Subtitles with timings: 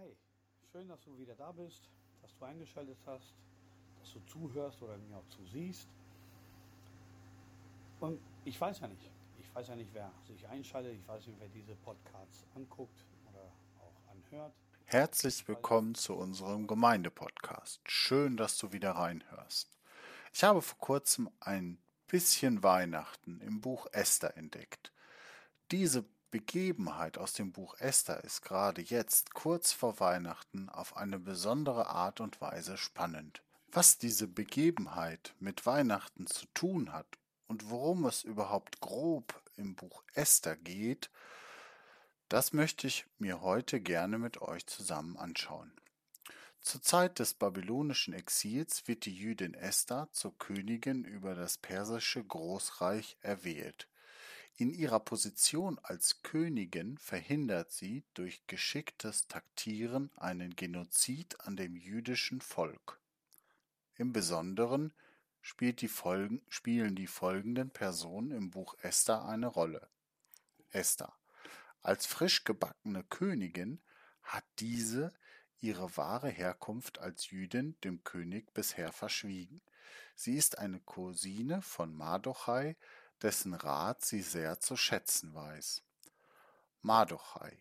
[0.00, 0.16] Hi,
[0.70, 1.88] schön, dass du wieder da bist,
[2.22, 3.34] dass du eingeschaltet hast,
[3.98, 5.88] dass du zuhörst oder mir auch zusiehst.
[7.98, 11.40] Und ich weiß ja nicht, ich weiß ja nicht, wer sich einschaltet, ich weiß nicht,
[11.40, 13.50] wer diese Podcasts anguckt oder
[13.80, 14.54] auch anhört.
[14.84, 17.80] Herzlich willkommen zu unserem Gemeindepodcast.
[17.88, 19.74] Schön, dass du wieder reinhörst.
[20.32, 24.92] Ich habe vor kurzem ein bisschen Weihnachten im Buch Esther entdeckt.
[25.72, 31.88] Diese Begebenheit aus dem Buch Esther ist gerade jetzt, kurz vor Weihnachten, auf eine besondere
[31.88, 33.42] Art und Weise spannend.
[33.72, 37.06] Was diese Begebenheit mit Weihnachten zu tun hat
[37.46, 41.10] und worum es überhaupt grob im Buch Esther geht,
[42.28, 45.72] das möchte ich mir heute gerne mit euch zusammen anschauen.
[46.60, 53.16] Zur Zeit des babylonischen Exils wird die Jüdin Esther zur Königin über das persische Großreich
[53.22, 53.88] erwählt.
[54.60, 62.40] In ihrer Position als Königin verhindert sie durch geschicktes Taktieren einen Genozid an dem jüdischen
[62.40, 63.00] Volk.
[63.94, 64.92] Im Besonderen
[65.40, 65.76] spielen
[66.96, 69.88] die folgenden Personen im Buch Esther eine Rolle.
[70.70, 71.16] Esther.
[71.80, 73.80] Als frisch gebackene Königin
[74.22, 75.12] hat diese
[75.60, 79.60] ihre wahre Herkunft als Jüdin dem König bisher verschwiegen.
[80.16, 82.76] Sie ist eine Cousine von Mardochai,
[83.22, 85.82] dessen Rat sie sehr zu schätzen weiß.
[86.82, 87.58] Mardochai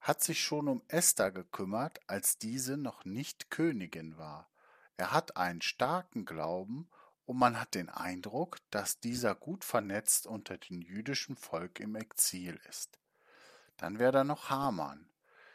[0.00, 4.50] hat sich schon um Esther gekümmert, als diese noch nicht Königin war.
[4.96, 6.90] Er hat einen starken Glauben
[7.24, 12.60] und man hat den Eindruck, dass dieser gut vernetzt unter dem jüdischen Volk im Exil
[12.68, 12.98] ist.
[13.76, 15.08] Dann wäre da noch Haman.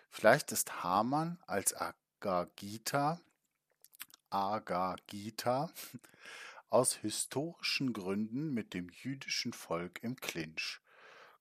[0.09, 3.19] Vielleicht ist Haman als Agagita,
[4.29, 5.69] Agagita
[6.69, 10.81] aus historischen Gründen mit dem jüdischen Volk im Clinch.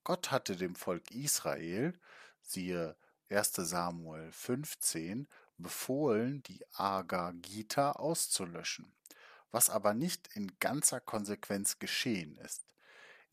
[0.05, 1.98] Gott hatte dem Volk Israel,
[2.41, 2.96] siehe
[3.28, 8.92] 1 Samuel 15, befohlen, die Agagita auszulöschen,
[9.50, 12.66] was aber nicht in ganzer Konsequenz geschehen ist.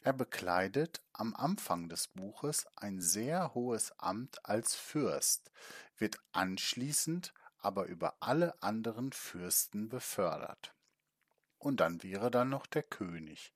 [0.01, 5.51] Er bekleidet am Anfang des Buches ein sehr hohes Amt als Fürst,
[5.97, 10.73] wird anschließend aber über alle anderen Fürsten befördert.
[11.63, 13.53] Und dann wäre dann noch der König.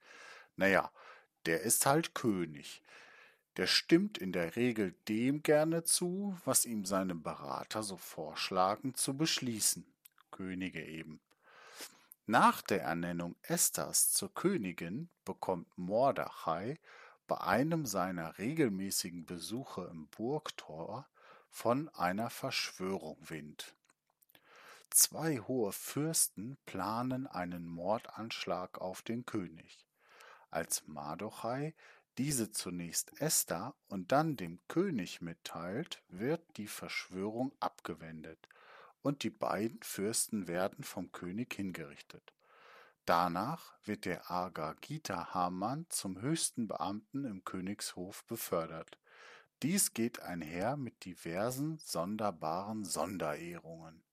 [0.56, 0.90] Naja,
[1.46, 2.82] der ist halt König.
[3.58, 9.18] Der stimmt in der Regel dem gerne zu, was ihm seine Berater so vorschlagen zu
[9.18, 9.86] beschließen.
[10.32, 11.20] Könige eben.
[12.28, 16.80] Nach der Ernennung Esthers zur Königin bekommt Mordechai
[17.28, 21.10] bei einem seiner regelmäßigen Besuche im Burgtor
[21.50, 23.77] von einer Verschwörung Wind.
[24.90, 29.86] Zwei hohe Fürsten planen einen Mordanschlag auf den König.
[30.50, 31.74] Als Mardochai
[32.18, 38.48] diese zunächst Esther und dann dem König mitteilt, wird die Verschwörung abgewendet
[39.04, 42.34] und die beiden Fürsten werden vom König hingerichtet.
[43.06, 48.98] Danach wird der Agagita Haman zum höchsten Beamten im Königshof befördert.
[49.62, 54.04] Dies geht einher mit diversen sonderbaren Sonderehrungen.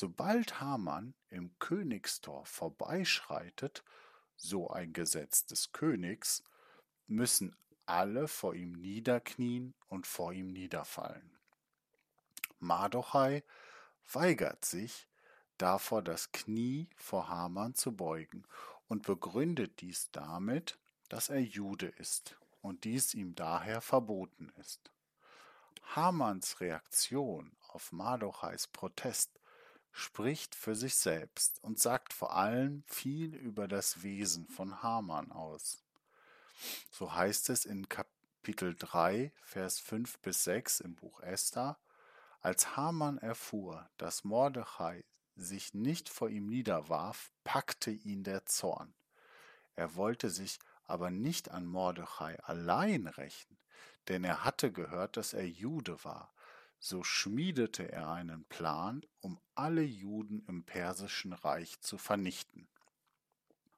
[0.00, 3.82] Sobald Haman im Königstor vorbeischreitet,
[4.36, 6.44] so ein Gesetz des Königs,
[7.08, 11.36] müssen alle vor ihm niederknien und vor ihm niederfallen.
[12.60, 13.42] Mardochai
[14.12, 15.08] weigert sich,
[15.56, 18.44] davor das Knie vor Haman zu beugen
[18.86, 24.92] und begründet dies damit, dass er Jude ist und dies ihm daher verboten ist.
[25.82, 29.37] Hamans Reaktion auf Mardochais Protest
[29.98, 35.82] spricht für sich selbst und sagt vor allem viel über das Wesen von Haman aus.
[36.92, 41.78] So heißt es in Kapitel 3, Vers 5 bis 6 im Buch Esther,
[42.40, 45.04] als Haman erfuhr, dass Mordechai
[45.34, 48.94] sich nicht vor ihm niederwarf, packte ihn der Zorn.
[49.74, 53.58] Er wollte sich aber nicht an Mordechai allein rächen,
[54.06, 56.32] denn er hatte gehört, dass er Jude war
[56.78, 62.68] so schmiedete er einen Plan, um alle Juden im persischen Reich zu vernichten.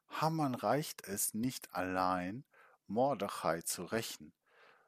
[0.08, 2.44] Haman reicht es nicht allein,
[2.86, 4.32] Mordechai zu rächen,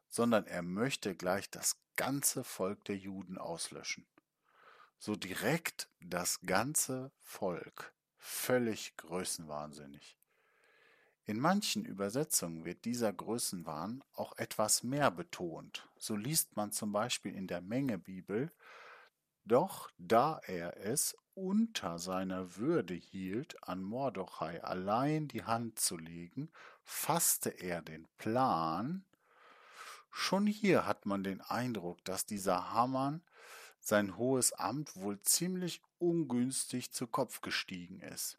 [0.08, 4.06] sondern er möchte gleich das ganze Volk der Juden auslöschen.
[4.98, 10.18] So direkt das ganze Volk, völlig größenwahnsinnig.
[11.32, 15.88] In manchen Übersetzungen wird dieser Größenwahn auch etwas mehr betont.
[15.96, 18.52] So liest man zum Beispiel in der Mengebibel,
[19.46, 26.50] doch da er es unter seiner Würde hielt, an Mordochai allein die Hand zu legen,
[26.84, 29.02] fasste er den Plan.
[30.10, 33.22] Schon hier hat man den Eindruck, dass dieser Hamann
[33.80, 38.36] sein hohes Amt wohl ziemlich ungünstig zu Kopf gestiegen ist.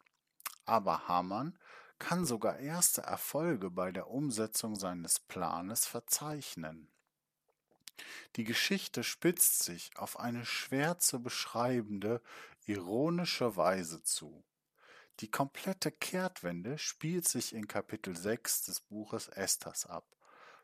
[0.64, 1.58] Aber Hamann
[1.98, 6.88] kann sogar erste Erfolge bei der Umsetzung seines Planes verzeichnen.
[8.36, 12.20] Die Geschichte spitzt sich auf eine schwer zu beschreibende,
[12.66, 14.44] ironische Weise zu.
[15.20, 20.16] Die komplette Kehrtwende spielt sich in Kapitel 6 des Buches Esthers ab.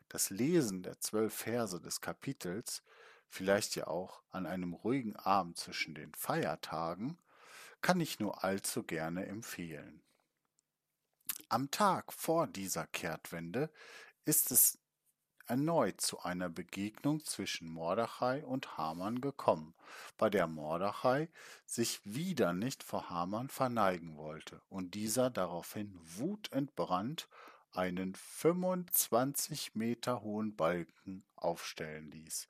[0.09, 2.83] Das Lesen der zwölf Verse des Kapitels,
[3.29, 7.17] vielleicht ja auch an einem ruhigen Abend zwischen den Feiertagen,
[7.81, 10.03] kann ich nur allzu gerne empfehlen.
[11.51, 13.69] Am Tag vor dieser Kehrtwende
[14.23, 14.79] ist es
[15.47, 19.75] erneut zu einer Begegnung zwischen Mordechai und Haman gekommen,
[20.17, 21.27] bei der Mordechai
[21.65, 27.27] sich wieder nicht vor Haman verneigen wollte und dieser daraufhin wutentbrannt
[27.73, 32.47] einen 25 Meter hohen Balken aufstellen ließ,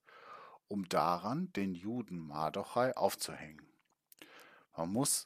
[0.67, 3.65] um daran den Juden Mardochai aufzuhängen.
[4.77, 5.25] Man muss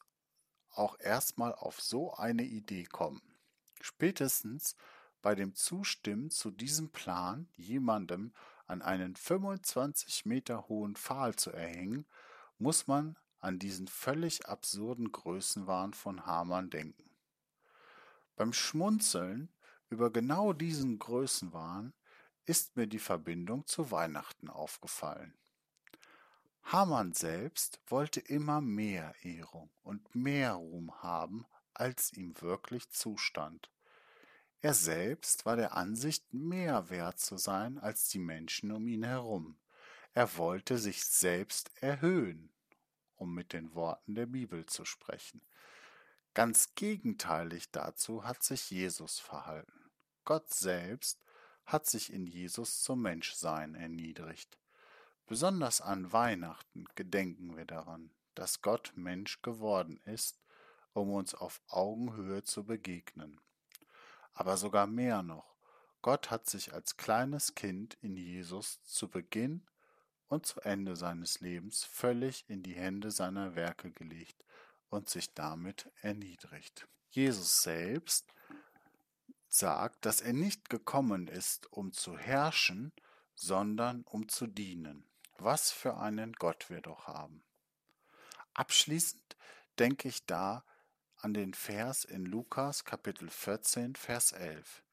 [0.70, 3.35] auch erstmal auf so eine Idee kommen.
[3.86, 4.76] Spätestens
[5.22, 8.34] bei dem Zustimmen zu diesem Plan, jemandem
[8.66, 12.08] an einen 25 Meter hohen Pfahl zu erhängen,
[12.58, 17.12] muss man an diesen völlig absurden Größenwahn von Hamann denken.
[18.36, 19.54] Beim Schmunzeln
[19.92, 21.94] über genau diesen Größenwahn
[22.46, 25.38] ist mir die Verbindung zu Weihnachten aufgefallen.
[26.64, 31.46] Hamann selbst wollte immer mehr Ehrung und mehr Ruhm haben,
[31.76, 33.70] als ihm wirklich zustand.
[34.62, 39.58] Er selbst war der Ansicht, mehr wert zu sein als die Menschen um ihn herum.
[40.14, 42.50] Er wollte sich selbst erhöhen,
[43.16, 45.42] um mit den Worten der Bibel zu sprechen.
[46.34, 49.92] Ganz gegenteilig dazu hat sich Jesus verhalten.
[50.24, 51.22] Gott selbst
[51.66, 54.58] hat sich in Jesus zum Menschsein erniedrigt.
[55.28, 60.40] Besonders an Weihnachten gedenken wir daran, dass Gott Mensch geworden ist,
[60.94, 63.40] um uns auf Augenhöhe zu begegnen
[64.36, 65.56] aber sogar mehr noch.
[66.02, 69.66] Gott hat sich als kleines Kind in Jesus zu Beginn
[70.28, 74.46] und zu Ende seines Lebens völlig in die Hände seiner Werke gelegt
[74.90, 76.88] und sich damit erniedrigt.
[77.10, 78.34] Jesus selbst
[79.48, 82.92] sagt, dass er nicht gekommen ist, um zu herrschen,
[83.34, 85.06] sondern um zu dienen.
[85.38, 87.44] Was für einen Gott wir doch haben.
[88.54, 89.36] Abschließend
[89.80, 90.64] denke ich da
[91.26, 94.84] an den Vers in Lukas Kapitel 14, Vers 11.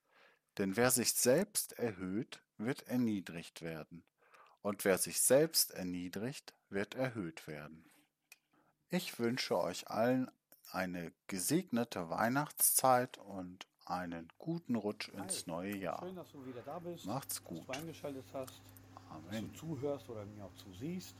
[0.57, 4.03] Denn wer sich selbst erhöht, wird erniedrigt werden,
[4.63, 7.85] und wer sich selbst erniedrigt, wird erhöht werden.
[8.89, 10.31] Ich wünsche euch allen
[10.71, 16.01] eine gesegnete Weihnachtszeit und einen guten Rutsch ins neue Jahr.
[16.01, 17.05] Schön, dass du wieder da bist.
[17.05, 17.59] Macht's gut.
[17.59, 18.63] Dass du eingeschaltet hast.
[19.11, 19.29] Amen.
[19.31, 21.15] Dass du zuhörst oder mir auch zusiehst.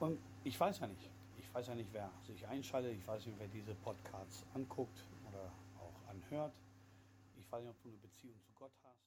[0.00, 1.10] Und ich weiß ja nicht,
[1.54, 5.52] ich weiß ja nicht, wer sich einschaltet, ich weiß nicht, wer diese Podcasts anguckt oder
[5.78, 6.52] auch anhört.
[7.38, 9.03] Ich weiß nicht, ob du eine Beziehung zu Gott hast.